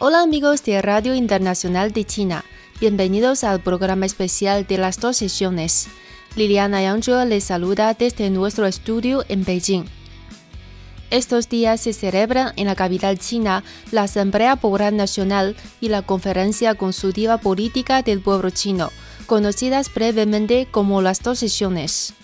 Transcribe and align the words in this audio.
Hola 0.00 0.22
amigos 0.22 0.62
de 0.62 0.80
Radio 0.80 1.12
Internacional 1.16 1.90
de 1.90 2.04
China, 2.04 2.44
bienvenidos 2.78 3.42
al 3.42 3.58
programa 3.58 4.06
especial 4.06 4.64
de 4.64 4.78
las 4.78 5.00
dos 5.00 5.16
sesiones. 5.16 5.88
Liliana 6.36 6.80
Yangzhe 6.80 7.26
les 7.26 7.42
saluda 7.42 7.94
desde 7.94 8.30
nuestro 8.30 8.66
estudio 8.66 9.24
en 9.28 9.44
Beijing. 9.44 9.86
Estos 11.10 11.48
días 11.48 11.80
se 11.80 11.92
celebran 11.92 12.52
en 12.54 12.66
la 12.66 12.76
capital 12.76 13.18
china 13.18 13.64
la 13.90 14.02
Asamblea 14.04 14.54
Popular 14.54 14.92
Nacional 14.92 15.56
y 15.80 15.88
la 15.88 16.02
Conferencia 16.02 16.76
Consultiva 16.76 17.38
Política 17.38 18.02
del 18.02 18.20
Pueblo 18.20 18.50
Chino, 18.50 18.92
conocidas 19.26 19.92
brevemente 19.92 20.68
como 20.70 21.02
las 21.02 21.24
dos 21.24 21.40
sesiones. 21.40 22.14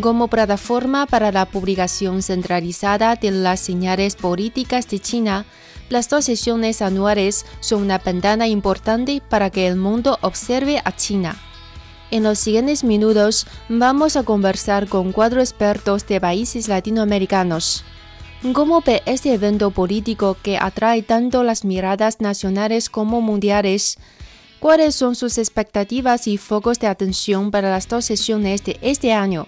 Como 0.00 0.26
plataforma 0.26 1.06
para 1.06 1.30
la 1.30 1.44
publicación 1.46 2.22
centralizada 2.22 3.14
de 3.14 3.30
las 3.30 3.60
señales 3.60 4.16
políticas 4.16 4.88
de 4.88 4.98
China, 4.98 5.46
las 5.88 6.08
dos 6.08 6.24
sesiones 6.24 6.82
anuales 6.82 7.46
son 7.60 7.82
una 7.82 7.98
ventana 7.98 8.46
importante 8.46 9.22
para 9.28 9.50
que 9.50 9.66
el 9.66 9.76
mundo 9.76 10.18
observe 10.22 10.80
a 10.84 10.94
China. 10.94 11.36
En 12.10 12.22
los 12.22 12.38
siguientes 12.38 12.84
minutos 12.84 13.46
vamos 13.68 14.16
a 14.16 14.22
conversar 14.22 14.88
con 14.88 15.12
cuatro 15.12 15.40
expertos 15.40 16.06
de 16.06 16.20
países 16.20 16.68
latinoamericanos. 16.68 17.84
¿Cómo 18.52 18.80
ve 18.80 19.02
este 19.04 19.34
evento 19.34 19.70
político 19.72 20.36
que 20.42 20.58
atrae 20.58 21.02
tanto 21.02 21.42
las 21.42 21.64
miradas 21.64 22.20
nacionales 22.20 22.88
como 22.88 23.20
mundiales? 23.20 23.98
¿Cuáles 24.60 24.94
son 24.94 25.16
sus 25.16 25.38
expectativas 25.38 26.26
y 26.26 26.38
focos 26.38 26.78
de 26.78 26.86
atención 26.86 27.50
para 27.50 27.70
las 27.70 27.88
dos 27.88 28.04
sesiones 28.04 28.64
de 28.64 28.78
este 28.80 29.12
año? 29.12 29.46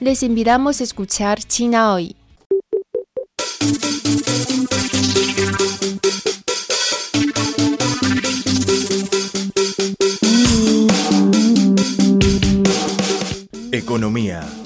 Les 0.00 0.22
invitamos 0.22 0.80
a 0.80 0.84
escuchar 0.84 1.42
China 1.42 1.94
hoy. 1.94 2.16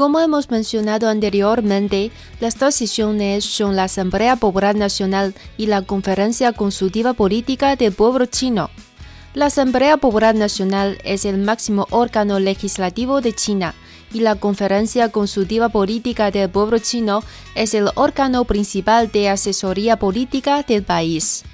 Como 0.00 0.18
hemos 0.18 0.50
mencionado 0.50 1.10
anteriormente, 1.10 2.10
las 2.40 2.58
dos 2.58 2.74
sesiones 2.74 3.44
son 3.44 3.76
la 3.76 3.84
Asamblea 3.84 4.36
Popular 4.36 4.74
Nacional 4.74 5.34
y 5.58 5.66
la 5.66 5.82
Conferencia 5.82 6.54
Consultiva 6.54 7.12
Política 7.12 7.76
del 7.76 7.92
Pueblo 7.92 8.24
Chino. 8.24 8.70
La 9.34 9.44
Asamblea 9.44 9.98
Popular 9.98 10.34
Nacional 10.34 10.96
es 11.04 11.26
el 11.26 11.36
máximo 11.36 11.86
órgano 11.90 12.40
legislativo 12.40 13.20
de 13.20 13.34
China 13.34 13.74
y 14.10 14.20
la 14.20 14.36
Conferencia 14.36 15.10
Consultiva 15.10 15.68
Política 15.68 16.30
del 16.30 16.48
Pueblo 16.48 16.78
Chino 16.78 17.22
es 17.54 17.74
el 17.74 17.90
órgano 17.94 18.46
principal 18.46 19.12
de 19.12 19.28
asesoría 19.28 19.98
política 19.98 20.62
del 20.62 20.82
país. 20.82 21.44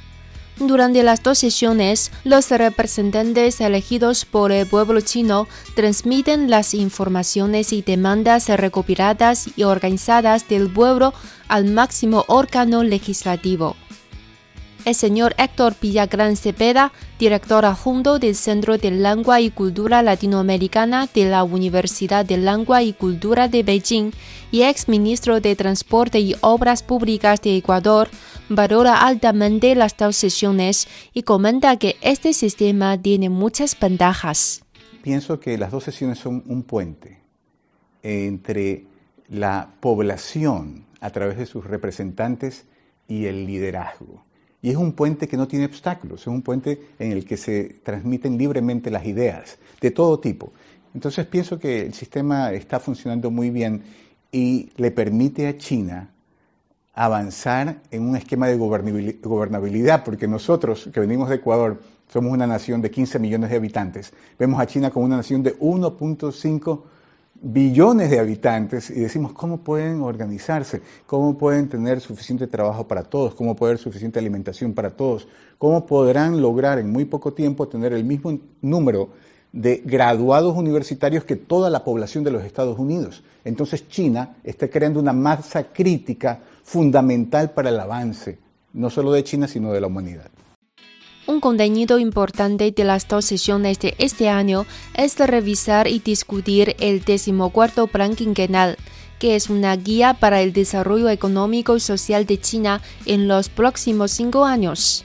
Durante 0.58 1.02
las 1.02 1.22
dos 1.22 1.38
sesiones, 1.38 2.10
los 2.24 2.50
representantes 2.50 3.60
elegidos 3.60 4.24
por 4.24 4.52
el 4.52 4.66
pueblo 4.66 5.02
chino 5.02 5.48
transmiten 5.74 6.48
las 6.48 6.72
informaciones 6.72 7.74
y 7.74 7.82
demandas 7.82 8.48
recopiladas 8.48 9.50
y 9.54 9.64
organizadas 9.64 10.48
del 10.48 10.70
pueblo 10.70 11.12
al 11.48 11.66
máximo 11.66 12.24
órgano 12.28 12.82
legislativo. 12.84 13.76
El 14.86 14.94
señor 14.94 15.34
Héctor 15.36 15.74
Villagrán 15.82 16.36
Cepeda, 16.36 16.92
director 17.18 17.64
adjunto 17.64 18.20
del 18.20 18.36
Centro 18.36 18.78
de 18.78 18.92
Lengua 18.92 19.40
y 19.40 19.50
Cultura 19.50 20.00
Latinoamericana 20.00 21.08
de 21.12 21.28
la 21.28 21.42
Universidad 21.42 22.24
de 22.24 22.36
Lengua 22.36 22.84
y 22.84 22.92
Cultura 22.92 23.48
de 23.48 23.64
Beijing 23.64 24.12
y 24.52 24.62
ex 24.62 24.88
ministro 24.88 25.40
de 25.40 25.56
Transporte 25.56 26.20
y 26.20 26.36
Obras 26.40 26.84
Públicas 26.84 27.42
de 27.42 27.56
Ecuador, 27.56 28.08
valora 28.48 29.04
altamente 29.04 29.74
las 29.74 29.96
dos 29.96 30.14
sesiones 30.14 30.86
y 31.12 31.24
comenta 31.24 31.78
que 31.78 31.96
este 32.00 32.32
sistema 32.32 32.96
tiene 32.96 33.28
muchas 33.28 33.76
ventajas. 33.80 34.62
Pienso 35.02 35.40
que 35.40 35.58
las 35.58 35.72
dos 35.72 35.82
sesiones 35.82 36.20
son 36.20 36.44
un 36.46 36.62
puente 36.62 37.18
entre 38.04 38.84
la 39.28 39.68
población 39.80 40.86
a 41.00 41.10
través 41.10 41.38
de 41.38 41.46
sus 41.46 41.64
representantes 41.64 42.66
y 43.08 43.26
el 43.26 43.46
liderazgo. 43.46 44.24
Y 44.62 44.70
es 44.70 44.76
un 44.76 44.92
puente 44.92 45.28
que 45.28 45.36
no 45.36 45.46
tiene 45.46 45.66
obstáculos, 45.66 46.22
es 46.22 46.26
un 46.26 46.42
puente 46.42 46.88
en 46.98 47.12
el 47.12 47.24
que 47.24 47.36
se 47.36 47.76
transmiten 47.82 48.36
libremente 48.36 48.90
las 48.90 49.04
ideas 49.04 49.58
de 49.80 49.90
todo 49.90 50.18
tipo. 50.18 50.52
Entonces 50.94 51.26
pienso 51.26 51.58
que 51.58 51.82
el 51.82 51.94
sistema 51.94 52.52
está 52.52 52.80
funcionando 52.80 53.30
muy 53.30 53.50
bien 53.50 53.82
y 54.32 54.70
le 54.76 54.90
permite 54.90 55.46
a 55.46 55.56
China 55.56 56.10
avanzar 56.94 57.82
en 57.90 58.02
un 58.02 58.16
esquema 58.16 58.48
de 58.48 58.56
gobernabilidad, 58.56 60.02
porque 60.02 60.26
nosotros 60.26 60.88
que 60.92 61.00
venimos 61.00 61.28
de 61.28 61.36
Ecuador 61.36 61.82
somos 62.08 62.32
una 62.32 62.46
nación 62.46 62.80
de 62.80 62.90
15 62.90 63.18
millones 63.18 63.50
de 63.50 63.56
habitantes, 63.56 64.14
vemos 64.38 64.58
a 64.58 64.66
China 64.66 64.90
como 64.90 65.04
una 65.04 65.18
nación 65.18 65.42
de 65.42 65.58
1.5 65.58 66.82
billones 67.42 68.10
de 68.10 68.18
habitantes 68.18 68.90
y 68.90 69.00
decimos 69.00 69.32
cómo 69.32 69.58
pueden 69.58 70.00
organizarse, 70.00 70.82
cómo 71.06 71.36
pueden 71.36 71.68
tener 71.68 72.00
suficiente 72.00 72.46
trabajo 72.46 72.86
para 72.86 73.02
todos, 73.02 73.34
cómo 73.34 73.54
puede 73.54 73.72
haber 73.72 73.82
suficiente 73.82 74.18
alimentación 74.18 74.72
para 74.72 74.90
todos, 74.90 75.28
cómo 75.58 75.86
podrán 75.86 76.40
lograr 76.40 76.78
en 76.78 76.90
muy 76.90 77.04
poco 77.04 77.32
tiempo 77.32 77.68
tener 77.68 77.92
el 77.92 78.04
mismo 78.04 78.38
número 78.62 79.10
de 79.52 79.82
graduados 79.84 80.56
universitarios 80.56 81.24
que 81.24 81.36
toda 81.36 81.70
la 81.70 81.84
población 81.84 82.24
de 82.24 82.30
los 82.30 82.44
Estados 82.44 82.78
Unidos. 82.78 83.22
Entonces 83.44 83.88
China 83.88 84.36
está 84.44 84.68
creando 84.68 85.00
una 85.00 85.12
masa 85.12 85.64
crítica 85.64 86.40
fundamental 86.62 87.50
para 87.50 87.70
el 87.70 87.80
avance, 87.80 88.38
no 88.72 88.90
solo 88.90 89.12
de 89.12 89.24
China, 89.24 89.48
sino 89.48 89.72
de 89.72 89.80
la 89.80 89.86
humanidad. 89.86 90.30
Un 91.26 91.40
contenido 91.40 91.98
importante 91.98 92.70
de 92.70 92.84
las 92.84 93.08
dos 93.08 93.24
sesiones 93.24 93.80
de 93.80 93.96
este 93.98 94.28
año 94.28 94.64
es 94.94 95.18
revisar 95.18 95.88
y 95.88 95.98
discutir 95.98 96.76
el 96.78 97.04
decimocuarto 97.04 97.88
plan 97.88 98.14
quinquenal, 98.14 98.76
que 99.18 99.34
es 99.34 99.50
una 99.50 99.74
guía 99.74 100.14
para 100.14 100.40
el 100.40 100.52
desarrollo 100.52 101.08
económico 101.08 101.76
y 101.76 101.80
social 101.80 102.26
de 102.26 102.40
China 102.40 102.80
en 103.06 103.26
los 103.26 103.48
próximos 103.48 104.12
cinco 104.12 104.44
años. 104.44 105.04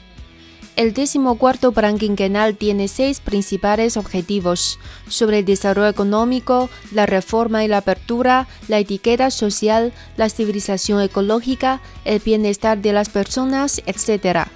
El 0.75 0.93
decimocuarto 0.93 1.71
plan 1.71 1.97
quinquenal 1.97 2.55
tiene 2.55 2.87
seis 2.87 3.19
principales 3.19 3.97
objetivos 3.97 4.77
sobre 5.07 5.39
el 5.39 5.45
desarrollo 5.45 5.89
económico, 5.89 6.69
la 6.91 7.07
reforma 7.07 7.65
y 7.65 7.67
la 7.67 7.77
apertura, 7.77 8.47
la 8.67 8.77
etiqueta 8.77 9.31
social, 9.31 9.91
la 10.17 10.29
civilización 10.29 11.01
ecológica, 11.01 11.81
el 12.05 12.19
bienestar 12.19 12.77
de 12.77 12.93
las 12.93 13.09
personas, 13.09 13.81
etc. 13.87 14.51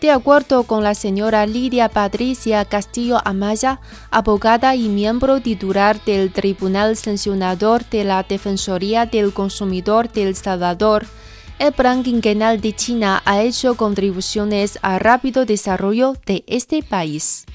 De 0.00 0.10
acuerdo 0.10 0.64
con 0.64 0.82
la 0.82 0.94
señora 0.94 1.46
Lidia 1.46 1.88
Patricia 1.88 2.64
Castillo 2.66 3.18
Amaya, 3.24 3.80
abogada 4.10 4.74
y 4.74 4.88
miembro 4.88 5.40
titular 5.40 5.98
del 6.04 6.30
Tribunal 6.30 6.96
Sancionador 6.96 7.84
de 7.88 8.04
la 8.04 8.22
Defensoría 8.22 9.06
del 9.06 9.32
Consumidor 9.32 10.12
de 10.12 10.24
El 10.24 10.36
Salvador, 10.36 11.06
el 11.58 11.72
Plan 11.72 12.02
Quinquenal 12.02 12.60
de 12.60 12.74
China 12.74 13.22
ha 13.24 13.40
hecho 13.40 13.76
contribuciones 13.76 14.78
al 14.82 15.00
rápido 15.00 15.46
desarrollo 15.46 16.14
de 16.26 16.44
este 16.48 16.82
país. 16.82 17.46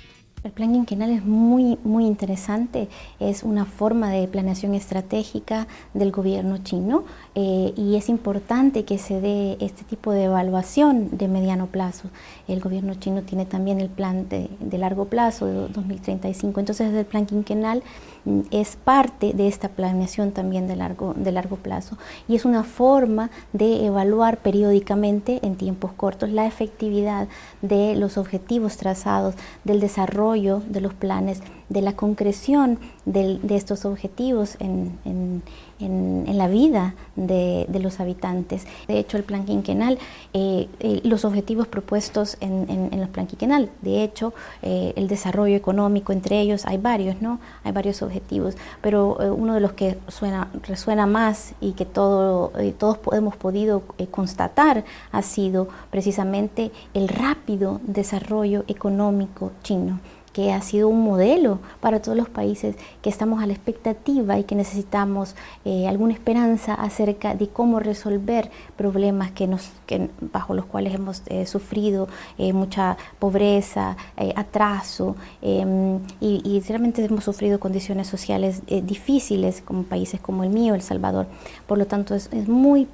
El 0.41 0.51
plan 0.51 0.71
quinquenal 0.71 1.09
es 1.11 1.25
muy, 1.25 1.77
muy 1.83 2.05
interesante, 2.05 2.87
es 3.19 3.43
una 3.43 3.65
forma 3.65 4.09
de 4.09 4.25
planeación 4.25 4.73
estratégica 4.73 5.67
del 5.93 6.13
gobierno 6.13 6.59
chino 6.59 7.03
eh, 7.35 7.73
y 7.75 7.95
es 7.95 8.09
importante 8.09 8.85
que 8.85 8.97
se 8.97 9.21
dé 9.21 9.57
este 9.59 9.83
tipo 9.83 10.11
de 10.11 10.23
evaluación 10.23 11.17
de 11.17 11.27
mediano 11.27 11.67
plazo. 11.67 12.09
El 12.47 12.59
gobierno 12.59 12.95
chino 12.95 13.21
tiene 13.21 13.45
también 13.45 13.79
el 13.79 13.89
plan 13.89 14.27
de, 14.29 14.49
largo 14.77 15.05
plazo, 15.05 15.45
de 15.45 15.53
2035, 15.69 16.59
entonces 16.59 16.93
el 16.93 17.05
plan 17.05 17.25
quinquenal 17.25 17.83
mm, 18.25 18.41
es 18.51 18.75
parte 18.75 19.33
de 19.33 19.47
esta 19.47 19.69
planeación 19.69 20.31
también 20.31 20.67
de 20.67 20.75
largo, 20.75 21.13
de 21.15 21.31
largo 21.31 21.57
plazo 21.57 21.97
y 22.27 22.35
es 22.35 22.45
una 22.45 22.63
forma 22.63 23.29
de 23.53 23.85
evaluar 23.85 24.37
periódicamente 24.37 25.39
en 25.43 25.55
tiempos 25.55 25.91
cortos 25.93 26.29
la 26.29 26.47
efectividad 26.47 27.27
de 27.61 27.95
los 27.95 28.17
objetivos 28.17 28.77
trazados, 28.77 29.35
del 29.63 29.79
desarrollo 29.79 30.61
de 30.67 30.81
los 30.81 30.93
planes, 30.93 31.41
de 31.69 31.81
la 31.81 31.95
concreción 31.95 32.79
de 33.05 33.55
estos 33.55 33.85
objetivos 33.85 34.57
en 34.59 35.43
en, 35.79 36.37
la 36.37 36.47
vida 36.47 36.95
de, 37.15 37.67
los 37.81 37.99
habitantes. 37.99 38.65
De 38.87 38.99
hecho, 38.99 39.17
el 39.17 39.23
plan 39.23 39.45
quinquenal, 39.45 39.97
eh, 40.33 40.67
eh, 40.79 41.01
los 41.03 41.25
objetivos 41.25 41.67
propuestos 41.67 42.37
en, 42.41 42.89
el 42.91 43.07
plan 43.09 43.27
quinquenal, 43.27 43.69
de 43.81 44.03
hecho, 44.03 44.33
eh, 44.61 44.93
el 44.95 45.07
desarrollo 45.07 45.55
económico, 45.55 46.11
entre 46.11 46.39
ellos 46.39 46.65
hay 46.65 46.77
varios, 46.77 47.21
¿no? 47.21 47.39
Hay 47.63 47.71
varios 47.71 48.01
objetivos, 48.01 48.55
pero 48.81 49.17
uno 49.35 49.53
de 49.53 49.59
los 49.59 49.73
que 49.73 49.97
suena, 50.07 50.49
resuena 50.63 51.05
más 51.05 51.53
y 51.61 51.73
que 51.73 51.85
todo, 51.85 52.51
todos 52.77 52.99
hemos 53.13 53.35
podido 53.35 53.83
constatar 54.11 54.83
ha 55.11 55.21
sido 55.21 55.67
precisamente 55.89 56.71
el 56.93 57.07
rápido 57.07 57.79
desarrollo 57.83 58.63
económico 58.67 59.51
chino 59.63 59.99
que 60.33 60.51
ha 60.51 60.61
sido 60.61 60.87
un 60.87 61.03
modelo 61.03 61.59
para 61.79 62.01
todos 62.01 62.17
los 62.17 62.29
países 62.29 62.75
que 63.01 63.09
estamos 63.09 63.41
a 63.41 63.47
la 63.47 63.53
expectativa 63.53 64.37
y 64.37 64.43
que 64.43 64.55
necesitamos 64.55 65.35
eh, 65.65 65.87
alguna 65.87 66.13
esperanza 66.13 66.73
acerca 66.73 67.35
de 67.35 67.47
cómo 67.47 67.79
resolver 67.79 68.49
problemas 68.77 69.31
que 69.31 69.47
nos, 69.47 69.71
que, 69.85 70.09
bajo 70.21 70.53
los 70.53 70.65
cuales 70.65 70.93
hemos 70.93 71.23
eh, 71.27 71.45
sufrido 71.45 72.07
eh, 72.37 72.53
mucha 72.53 72.97
pobreza, 73.19 73.97
atraso 74.35 75.15
em, 75.41 75.99
y, 76.19 76.41
y, 76.43 76.59
realmente 76.67 77.03
hemos 77.03 77.23
sufrido 77.23 77.59
condiciones 77.59 78.07
sociales 78.07 78.61
difíciles 78.83 79.61
como 79.61 79.83
países 79.83 80.19
como 80.19 80.43
el 80.43 80.49
mío, 80.49 80.75
El 80.75 80.81
Salvador. 80.81 81.27
Por 81.67 81.77
lo 81.77 81.87
tanto, 81.87 82.15
es, 82.15 82.29
es 82.31 82.47
muy 82.47 82.87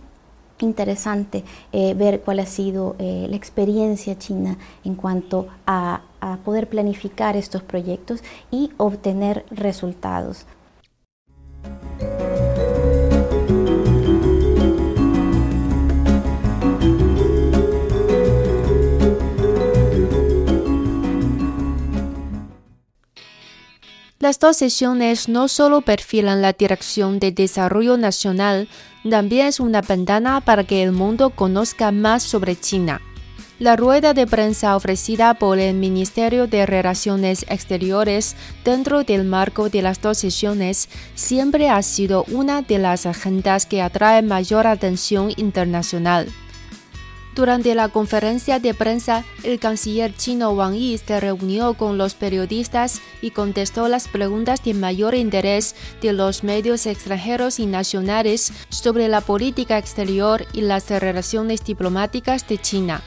interesante 0.59 1.43
ver 1.71 2.21
cuál 2.21 2.39
ha 2.39 2.45
sido 2.45 2.95
la 2.99 3.35
experiencia 3.35 4.17
china 4.17 4.57
en 4.83 4.95
cuanto 4.95 5.47
a 5.65 6.01
a 6.25 6.37
poder 6.37 6.67
planificar 6.67 7.37
estos 7.37 7.61
proyectos 7.61 8.21
y 8.49 8.71
obtener 8.77 9.45
resultados. 9.51 10.47
Las 24.17 24.39
dos 24.39 24.57
sesiones 24.57 25.29
no 25.29 25.47
solo 25.47 25.81
perfilan 25.81 26.41
la 26.41 26.53
dirección 26.53 27.19
de 27.19 27.31
desarrollo 27.31 27.97
nacional, 27.97 28.67
también 29.09 29.47
es 29.47 29.59
una 29.59 29.81
ventana 29.81 30.41
para 30.41 30.63
que 30.63 30.83
el 30.83 30.91
mundo 30.91 31.29
conozca 31.29 31.91
más 31.91 32.23
sobre 32.23 32.55
China. 32.55 33.01
La 33.57 33.77
rueda 33.77 34.13
de 34.13 34.27
prensa 34.27 34.75
ofrecida 34.75 35.33
por 35.35 35.59
el 35.59 35.75
Ministerio 35.75 36.45
de 36.45 36.65
Relaciones 36.65 37.45
Exteriores 37.47 38.35
dentro 38.65 39.03
del 39.05 39.23
marco 39.23 39.69
de 39.69 39.81
las 39.81 40.01
dos 40.01 40.17
sesiones 40.17 40.89
siempre 41.15 41.69
ha 41.69 41.81
sido 41.81 42.25
una 42.31 42.63
de 42.63 42.79
las 42.79 43.05
agendas 43.05 43.65
que 43.65 43.81
atrae 43.81 44.21
mayor 44.21 44.67
atención 44.67 45.31
internacional. 45.37 46.27
Durante 47.35 47.75
la 47.75 47.89
conferencia 47.89 48.59
de 48.59 48.73
prensa, 48.73 49.25
el 49.43 49.59
canciller 49.59 50.15
chino 50.15 50.51
Wang 50.51 50.73
Yi 50.73 50.97
se 50.97 51.19
reunió 51.19 51.73
con 51.73 51.97
los 51.97 52.13
periodistas 52.13 53.01
y 53.21 53.31
contestó 53.31 53.89
las 53.89 54.07
preguntas 54.07 54.63
de 54.63 54.73
mayor 54.73 55.15
interés 55.15 55.75
de 56.01 56.13
los 56.13 56.45
medios 56.45 56.85
extranjeros 56.85 57.59
y 57.59 57.65
nacionales 57.65 58.53
sobre 58.69 59.09
la 59.09 59.19
política 59.19 59.77
exterior 59.77 60.45
y 60.53 60.61
las 60.61 60.89
relaciones 60.89 61.65
diplomáticas 61.65 62.47
de 62.47 62.57
China. 62.57 63.03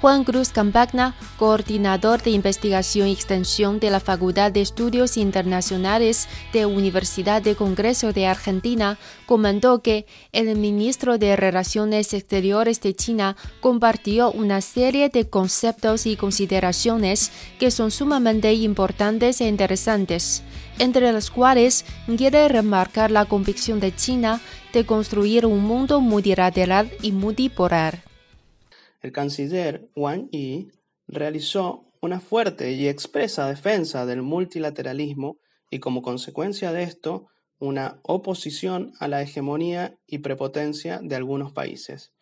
Juan 0.00 0.22
Cruz 0.22 0.50
Campagna, 0.50 1.16
coordinador 1.38 2.22
de 2.22 2.30
investigación 2.30 3.08
y 3.08 3.12
extensión 3.12 3.80
de 3.80 3.90
la 3.90 3.98
Facultad 3.98 4.52
de 4.52 4.60
Estudios 4.60 5.16
Internacionales 5.16 6.28
de 6.52 6.66
Universidad 6.66 7.42
de 7.42 7.56
Congreso 7.56 8.12
de 8.12 8.28
Argentina, 8.28 8.96
comentó 9.26 9.82
que 9.82 10.06
el 10.30 10.54
ministro 10.56 11.18
de 11.18 11.34
Relaciones 11.34 12.14
Exteriores 12.14 12.80
de 12.80 12.94
China 12.94 13.36
compartió 13.60 14.30
una 14.30 14.60
serie 14.60 15.08
de 15.08 15.28
conceptos 15.28 16.06
y 16.06 16.14
consideraciones 16.14 17.32
que 17.58 17.72
son 17.72 17.90
sumamente 17.90 18.54
importantes 18.54 19.40
e 19.40 19.48
interesantes, 19.48 20.44
entre 20.78 21.12
las 21.12 21.28
cuales 21.28 21.84
quiere 22.16 22.46
remarcar 22.46 23.10
la 23.10 23.24
convicción 23.24 23.80
de 23.80 23.92
China 23.92 24.40
de 24.72 24.86
construir 24.86 25.44
un 25.44 25.64
mundo 25.64 26.00
multilateral 26.00 26.88
y 27.02 27.10
multipolar 27.10 28.07
el 29.00 29.12
canciller 29.12 29.88
Wang 29.94 30.28
Yi 30.30 30.70
realizó 31.06 31.92
una 32.00 32.20
fuerte 32.20 32.72
y 32.72 32.88
expresa 32.88 33.48
defensa 33.48 34.06
del 34.06 34.22
multilateralismo 34.22 35.38
y 35.70 35.80
como 35.80 36.02
consecuencia 36.02 36.72
de 36.72 36.84
esto, 36.84 37.26
una 37.58 38.00
oposición 38.02 38.92
a 39.00 39.08
la 39.08 39.22
hegemonía 39.22 39.98
y 40.06 40.18
prepotencia 40.18 41.00
de 41.02 41.16
algunos 41.16 41.52
países. 41.52 42.12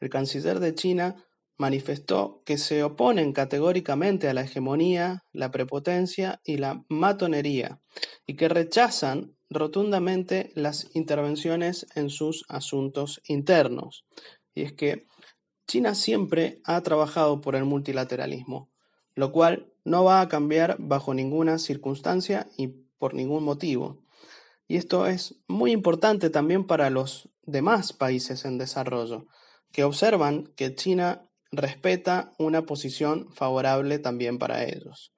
El 0.00 0.10
canciller 0.10 0.60
de 0.60 0.74
China 0.74 1.16
manifestó 1.56 2.42
que 2.44 2.58
se 2.58 2.82
oponen 2.82 3.32
categóricamente 3.32 4.28
a 4.28 4.34
la 4.34 4.42
hegemonía, 4.42 5.22
la 5.32 5.50
prepotencia 5.50 6.40
y 6.44 6.56
la 6.56 6.84
matonería, 6.88 7.80
y 8.26 8.34
que 8.34 8.48
rechazan 8.48 9.36
rotundamente 9.48 10.50
las 10.54 10.94
intervenciones 10.94 11.86
en 11.94 12.10
sus 12.10 12.44
asuntos 12.48 13.22
internos. 13.26 14.04
Y 14.54 14.62
es 14.62 14.72
que 14.72 15.06
China 15.72 15.94
siempre 15.94 16.60
ha 16.64 16.82
trabajado 16.82 17.40
por 17.40 17.56
el 17.56 17.64
multilateralismo, 17.64 18.70
lo 19.14 19.32
cual 19.32 19.72
no 19.84 20.04
va 20.04 20.20
a 20.20 20.28
cambiar 20.28 20.76
bajo 20.78 21.14
ninguna 21.14 21.58
circunstancia 21.58 22.46
y 22.58 22.66
por 22.98 23.14
ningún 23.14 23.42
motivo. 23.42 24.04
Y 24.68 24.76
esto 24.76 25.06
es 25.06 25.40
muy 25.48 25.72
importante 25.72 26.28
también 26.28 26.66
para 26.66 26.90
los 26.90 27.30
demás 27.40 27.94
países 27.94 28.44
en 28.44 28.58
desarrollo, 28.58 29.28
que 29.72 29.84
observan 29.84 30.52
que 30.56 30.74
China 30.74 31.30
respeta 31.50 32.34
una 32.38 32.66
posición 32.66 33.32
favorable 33.32 33.98
también 33.98 34.38
para 34.38 34.64
ellos. 34.64 35.14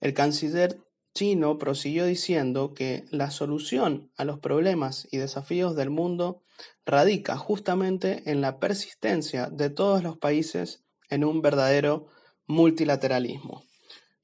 El 0.00 0.14
canciller 0.14 0.85
chino 1.16 1.58
prosiguió 1.58 2.04
diciendo 2.04 2.74
que 2.74 3.06
la 3.10 3.30
solución 3.30 4.12
a 4.18 4.26
los 4.26 4.38
problemas 4.38 5.08
y 5.10 5.16
desafíos 5.16 5.74
del 5.74 5.88
mundo 5.88 6.42
radica 6.84 7.38
justamente 7.38 8.22
en 8.30 8.42
la 8.42 8.60
persistencia 8.60 9.48
de 9.48 9.70
todos 9.70 10.02
los 10.02 10.18
países 10.18 10.84
en 11.08 11.24
un 11.24 11.40
verdadero 11.40 12.08
multilateralismo. 12.46 13.64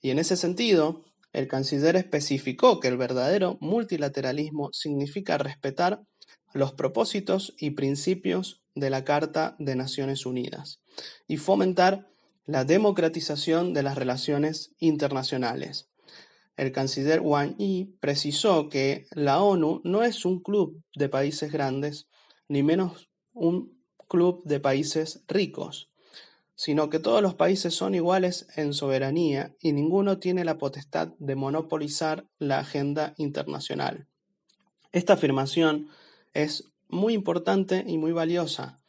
Y 0.02 0.10
en 0.10 0.18
ese 0.18 0.36
sentido, 0.36 1.02
el 1.32 1.48
canciller 1.48 1.96
especificó 1.96 2.78
que 2.78 2.88
el 2.88 2.98
verdadero 2.98 3.56
multilateralismo 3.60 4.68
significa 4.72 5.38
respetar 5.38 6.02
los 6.52 6.74
propósitos 6.74 7.54
y 7.58 7.70
principios 7.70 8.62
de 8.74 8.90
la 8.90 9.02
Carta 9.02 9.56
de 9.58 9.76
Naciones 9.76 10.26
Unidas 10.26 10.82
y 11.26 11.38
fomentar 11.38 12.10
la 12.44 12.66
democratización 12.66 13.72
de 13.72 13.82
las 13.82 13.96
relaciones 13.96 14.74
internacionales. 14.78 15.88
El 16.56 16.70
canciller 16.72 17.20
Wang 17.20 17.56
Yi 17.56 17.96
precisó 18.00 18.68
que 18.68 19.06
la 19.12 19.42
ONU 19.42 19.80
no 19.84 20.02
es 20.02 20.24
un 20.24 20.40
club 20.40 20.82
de 20.94 21.08
países 21.08 21.50
grandes, 21.50 22.08
ni 22.48 22.62
menos 22.62 23.08
un 23.32 23.82
club 24.08 24.42
de 24.44 24.60
países 24.60 25.24
ricos, 25.26 25.90
sino 26.54 26.90
que 26.90 26.98
todos 26.98 27.22
los 27.22 27.34
países 27.34 27.74
son 27.74 27.94
iguales 27.94 28.46
en 28.56 28.74
soberanía 28.74 29.56
y 29.60 29.72
ninguno 29.72 30.18
tiene 30.18 30.44
la 30.44 30.58
potestad 30.58 31.08
de 31.18 31.34
monopolizar 31.34 32.26
la 32.38 32.58
agenda 32.58 33.14
internacional. 33.16 34.06
Esta 34.92 35.14
afirmación 35.14 35.88
es 36.34 36.70
muy 36.88 37.14
importante 37.14 37.82
y 37.86 37.96
muy 37.96 38.12
valiosa, 38.12 38.82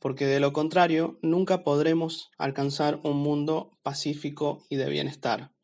porque 0.00 0.26
de 0.26 0.40
lo 0.40 0.52
contrario 0.52 1.18
nunca 1.22 1.64
podremos 1.64 2.30
alcanzar 2.36 3.00
un 3.02 3.16
mundo 3.16 3.78
pacífico 3.82 4.66
y 4.68 4.76
de 4.76 4.90
bienestar. 4.90 5.55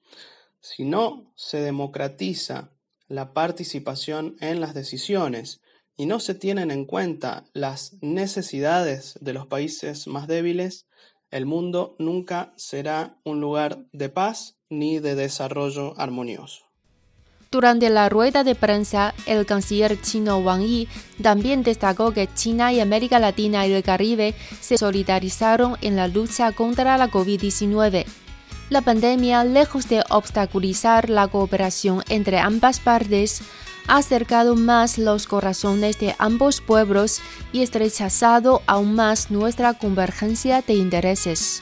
Si 0.62 0.84
no 0.84 1.32
se 1.34 1.60
democratiza 1.60 2.70
la 3.08 3.34
participación 3.34 4.36
en 4.40 4.60
las 4.60 4.74
decisiones 4.74 5.60
y 5.96 6.06
no 6.06 6.20
se 6.20 6.36
tienen 6.36 6.70
en 6.70 6.84
cuenta 6.84 7.44
las 7.52 7.94
necesidades 8.00 9.18
de 9.20 9.32
los 9.32 9.48
países 9.48 10.06
más 10.06 10.28
débiles, 10.28 10.86
el 11.32 11.46
mundo 11.46 11.96
nunca 11.98 12.52
será 12.56 13.18
un 13.24 13.40
lugar 13.40 13.86
de 13.92 14.08
paz 14.08 14.56
ni 14.70 15.00
de 15.00 15.16
desarrollo 15.16 15.98
armonioso. 15.98 16.64
Durante 17.50 17.90
la 17.90 18.08
rueda 18.08 18.44
de 18.44 18.54
prensa, 18.54 19.14
el 19.26 19.44
canciller 19.44 20.00
chino 20.00 20.38
Wang 20.38 20.62
Yi 20.62 20.88
también 21.22 21.64
destacó 21.64 22.12
que 22.12 22.32
China 22.32 22.72
y 22.72 22.80
América 22.80 23.18
Latina 23.18 23.66
y 23.66 23.72
el 23.72 23.82
Caribe 23.82 24.34
se 24.60 24.78
solidarizaron 24.78 25.76
en 25.82 25.96
la 25.96 26.06
lucha 26.06 26.52
contra 26.52 26.96
la 26.96 27.10
COVID-19. 27.10 28.06
La 28.72 28.80
pandemia, 28.80 29.44
lejos 29.44 29.86
de 29.90 30.02
obstaculizar 30.08 31.10
la 31.10 31.28
cooperación 31.28 32.02
entre 32.08 32.38
ambas 32.38 32.80
partes, 32.80 33.42
ha 33.86 33.98
acercado 33.98 34.56
más 34.56 34.96
los 34.96 35.26
corazones 35.26 35.98
de 35.98 36.14
ambos 36.18 36.62
pueblos 36.62 37.20
y 37.52 37.60
estrechazado 37.60 38.62
aún 38.66 38.94
más 38.94 39.30
nuestra 39.30 39.74
convergencia 39.74 40.62
de 40.62 40.72
intereses. 40.72 41.60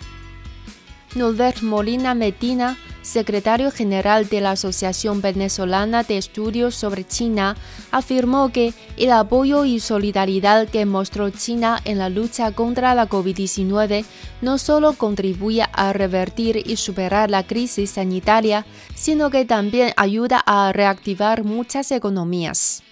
Norbert 1.14 1.62
Molina 1.62 2.14
Medina, 2.14 2.78
secretario 3.02 3.72
general 3.72 4.28
de 4.28 4.40
la 4.40 4.52
Asociación 4.52 5.20
Venezolana 5.20 6.04
de 6.04 6.18
Estudios 6.18 6.76
sobre 6.76 7.04
China, 7.04 7.56
afirmó 7.90 8.52
que 8.52 8.74
el 8.96 9.10
apoyo 9.10 9.64
y 9.64 9.80
solidaridad 9.80 10.68
que 10.68 10.86
mostró 10.86 11.30
China 11.30 11.80
en 11.84 11.98
la 11.98 12.08
lucha 12.08 12.52
contra 12.52 12.94
la 12.94 13.08
COVID-19 13.08 14.04
no 14.40 14.58
solo 14.58 14.92
contribuye 14.92 15.64
a 15.72 15.92
revertir 15.92 16.62
y 16.64 16.76
superar 16.76 17.28
la 17.28 17.44
crisis 17.44 17.90
sanitaria, 17.90 18.64
sino 18.94 19.30
que 19.30 19.44
también 19.44 19.92
ayuda 19.96 20.42
a 20.46 20.72
reactivar 20.72 21.42
muchas 21.42 21.90
economías. 21.90 22.84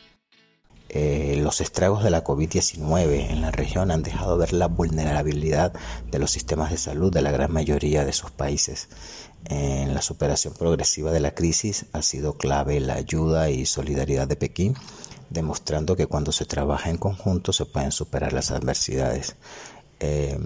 Eh, 0.91 1.39
los 1.43 1.61
estragos 1.61 2.03
de 2.03 2.11
la 2.11 2.25
COVID-19 2.25 3.31
en 3.31 3.43
la 3.43 3.51
región 3.51 3.91
han 3.91 4.03
dejado 4.03 4.39
ver 4.39 4.55
la 4.55 4.69
vulnerabilidad 4.69 5.75
de 6.11 6.19
los 6.19 6.31
sistemas 6.31 6.71
de 6.71 6.79
salud 6.79 7.13
de 7.13 7.21
la 7.21 7.31
gran 7.31 7.53
mayoría 7.53 8.05
de 8.05 8.13
sus 8.15 8.31
países. 8.31 8.89
En 9.45 9.95
la 9.95 10.03
superación 10.03 10.55
progresiva 10.55 11.13
de 11.13 11.21
la 11.21 11.35
crisis 11.35 11.87
ha 11.93 12.03
sido 12.03 12.39
clave 12.39 12.81
la 12.81 12.95
ayuda 12.95 13.51
y 13.51 13.67
solidaridad 13.67 14.27
de 14.27 14.37
Pekín, 14.37 14.75
demostrando 15.31 15.95
que 15.95 16.07
cuando 16.07 16.33
se 16.33 16.47
trabaja 16.47 16.91
en 16.91 16.97
conjunto 16.97 17.53
se 17.53 17.67
pueden 17.67 17.93
superar 17.93 18.33
las 18.33 18.51
adversidades. 18.51 19.37
Eh, 20.01 20.39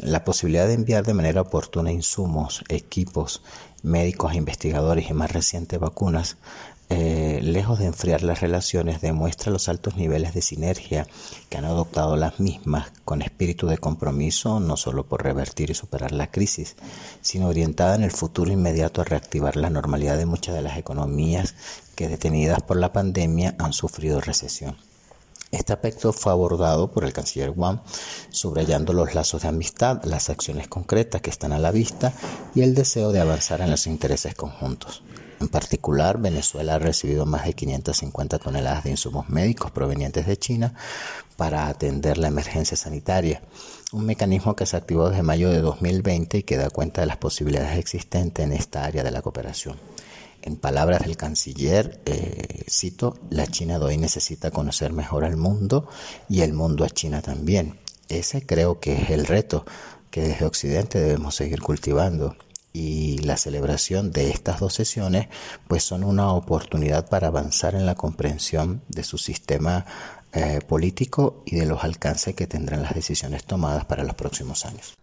la 0.00 0.24
posibilidad 0.24 0.66
de 0.66 0.74
enviar 0.74 1.04
de 1.04 1.14
manera 1.14 1.42
oportuna 1.42 1.92
insumos, 1.92 2.64
equipos, 2.68 3.42
médicos, 3.82 4.34
investigadores 4.34 5.10
y 5.10 5.12
más 5.12 5.30
recientes 5.30 5.78
vacunas 5.78 6.38
eh, 6.90 7.40
lejos 7.42 7.78
de 7.78 7.86
enfriar 7.86 8.22
las 8.22 8.40
relaciones, 8.40 9.00
demuestra 9.00 9.50
los 9.50 9.68
altos 9.68 9.96
niveles 9.96 10.34
de 10.34 10.42
sinergia 10.42 11.06
que 11.48 11.56
han 11.56 11.64
adoptado 11.64 12.16
las 12.16 12.40
mismas 12.40 12.92
con 13.04 13.22
espíritu 13.22 13.66
de 13.66 13.78
compromiso, 13.78 14.60
no 14.60 14.76
solo 14.76 15.06
por 15.06 15.22
revertir 15.22 15.70
y 15.70 15.74
superar 15.74 16.12
la 16.12 16.30
crisis, 16.30 16.76
sino 17.22 17.48
orientada 17.48 17.94
en 17.94 18.02
el 18.02 18.10
futuro 18.10 18.52
inmediato 18.52 19.00
a 19.00 19.04
reactivar 19.04 19.56
la 19.56 19.70
normalidad 19.70 20.18
de 20.18 20.26
muchas 20.26 20.54
de 20.54 20.62
las 20.62 20.76
economías 20.76 21.54
que 21.94 22.08
detenidas 22.08 22.62
por 22.62 22.76
la 22.76 22.92
pandemia 22.92 23.54
han 23.58 23.72
sufrido 23.72 24.20
recesión. 24.20 24.76
Este 25.50 25.72
aspecto 25.72 26.12
fue 26.12 26.32
abordado 26.32 26.90
por 26.90 27.04
el 27.04 27.12
canciller 27.12 27.50
Wang, 27.50 27.78
subrayando 28.30 28.92
los 28.92 29.14
lazos 29.14 29.42
de 29.42 29.48
amistad, 29.48 30.02
las 30.04 30.28
acciones 30.28 30.66
concretas 30.66 31.22
que 31.22 31.30
están 31.30 31.52
a 31.52 31.60
la 31.60 31.70
vista 31.70 32.12
y 32.56 32.62
el 32.62 32.74
deseo 32.74 33.12
de 33.12 33.20
avanzar 33.20 33.60
en 33.60 33.70
los 33.70 33.86
intereses 33.86 34.34
conjuntos. 34.34 35.02
En 35.44 35.50
particular, 35.50 36.16
Venezuela 36.22 36.76
ha 36.76 36.78
recibido 36.78 37.26
más 37.26 37.44
de 37.44 37.52
550 37.52 38.38
toneladas 38.38 38.84
de 38.84 38.92
insumos 38.92 39.28
médicos 39.28 39.70
provenientes 39.70 40.26
de 40.26 40.38
China 40.38 40.72
para 41.36 41.68
atender 41.68 42.16
la 42.16 42.28
emergencia 42.28 42.78
sanitaria, 42.78 43.42
un 43.92 44.06
mecanismo 44.06 44.56
que 44.56 44.64
se 44.64 44.78
activó 44.78 45.10
desde 45.10 45.22
mayo 45.22 45.50
de 45.50 45.60
2020 45.60 46.38
y 46.38 46.42
que 46.44 46.56
da 46.56 46.70
cuenta 46.70 47.02
de 47.02 47.08
las 47.08 47.18
posibilidades 47.18 47.78
existentes 47.78 48.42
en 48.42 48.54
esta 48.54 48.86
área 48.86 49.04
de 49.04 49.10
la 49.10 49.20
cooperación. 49.20 49.76
En 50.40 50.56
palabras 50.56 51.02
del 51.02 51.18
canciller, 51.18 52.00
eh, 52.06 52.64
cito, 52.70 53.18
la 53.28 53.46
China 53.46 53.78
de 53.78 53.84
hoy 53.84 53.98
necesita 53.98 54.50
conocer 54.50 54.94
mejor 54.94 55.26
al 55.26 55.36
mundo 55.36 55.86
y 56.26 56.40
el 56.40 56.54
mundo 56.54 56.86
a 56.86 56.88
China 56.88 57.20
también. 57.20 57.78
Ese 58.08 58.46
creo 58.46 58.80
que 58.80 58.94
es 58.94 59.10
el 59.10 59.26
reto 59.26 59.66
que 60.10 60.22
desde 60.22 60.46
Occidente 60.46 61.00
debemos 61.00 61.34
seguir 61.34 61.60
cultivando 61.60 62.34
y 62.76 63.18
la 63.18 63.36
celebración 63.36 64.10
de 64.10 64.30
estas 64.30 64.58
dos 64.58 64.74
sesiones 64.74 65.28
pues 65.68 65.84
son 65.84 66.02
una 66.02 66.32
oportunidad 66.32 67.08
para 67.08 67.28
avanzar 67.28 67.76
en 67.76 67.86
la 67.86 67.94
comprensión 67.94 68.82
de 68.88 69.04
su 69.04 69.16
sistema 69.16 69.86
eh, 70.32 70.58
político 70.66 71.44
y 71.46 71.54
de 71.54 71.66
los 71.66 71.84
alcances 71.84 72.34
que 72.34 72.48
tendrán 72.48 72.82
las 72.82 72.94
decisiones 72.94 73.44
tomadas 73.44 73.84
para 73.84 74.02
los 74.02 74.16
próximos 74.16 74.66
años. 74.66 74.94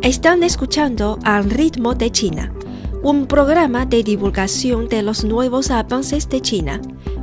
Están 0.00 0.44
escuchando 0.44 1.18
al 1.24 1.50
ritmo 1.50 1.96
de 1.96 2.12
China, 2.12 2.54
un 3.02 3.26
programa 3.26 3.84
de 3.84 4.04
divulgación 4.04 4.88
de 4.88 5.02
los 5.02 5.24
nuevos 5.24 5.72
avances 5.72 6.28
de 6.28 6.40
China 6.40 6.80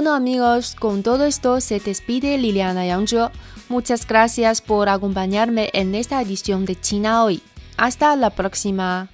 Bueno 0.00 0.14
amigos, 0.14 0.76
con 0.76 1.02
todo 1.02 1.26
esto 1.26 1.60
se 1.60 1.78
despide 1.78 2.38
Liliana 2.38 2.86
Yangzhe. 2.86 3.28
Muchas 3.68 4.06
gracias 4.08 4.62
por 4.62 4.88
acompañarme 4.88 5.68
en 5.74 5.94
esta 5.94 6.22
edición 6.22 6.64
de 6.64 6.80
China 6.80 7.22
hoy. 7.22 7.42
Hasta 7.76 8.16
la 8.16 8.30
próxima. 8.30 9.10